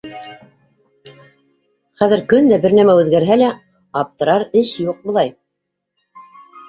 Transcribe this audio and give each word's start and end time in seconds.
Хәҙер 2.01 2.23
көн 2.33 2.51
дә 2.53 2.59
бер 2.65 2.75
нәмә 2.79 2.95
үҙгәрһә 3.03 3.39
лә 3.43 3.53
аптырар 4.03 4.49
эш 4.63 4.73
юҡ, 4.87 5.07
былай. 5.11 5.35